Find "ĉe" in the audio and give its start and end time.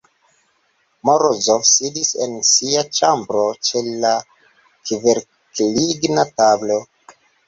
3.67-3.81